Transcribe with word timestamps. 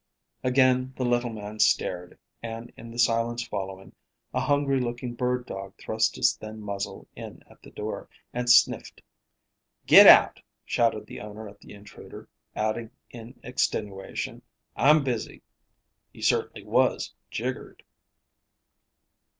Again 0.43 0.95
the 0.97 1.05
little 1.05 1.29
man 1.29 1.59
stared; 1.59 2.17
and 2.41 2.73
in 2.75 2.89
the 2.89 2.97
silence 2.97 3.47
following, 3.47 3.93
a 4.33 4.39
hungry 4.39 4.79
looking 4.79 5.13
bird 5.13 5.45
dog 5.45 5.77
thrust 5.77 6.15
his 6.15 6.33
thin 6.35 6.59
muzzle 6.59 7.07
in 7.15 7.43
at 7.51 7.61
the 7.61 7.69
door, 7.69 8.09
and 8.33 8.49
sniffed. 8.49 9.03
"Get 9.85 10.07
out," 10.07 10.41
shouted 10.65 11.05
the 11.05 11.19
owner 11.21 11.47
at 11.47 11.59
the 11.59 11.73
intruder, 11.75 12.27
adding 12.55 12.89
in 13.11 13.39
extenuation: 13.43 14.41
"I'm 14.75 15.03
busy." 15.03 15.43
He 16.11 16.23
certainly 16.23 16.65
was 16.65 17.13
"jiggered." 17.29 17.83